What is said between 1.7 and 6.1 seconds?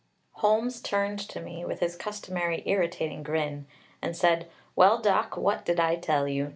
his customary irritating grin, and said: "Well, Doc; what did I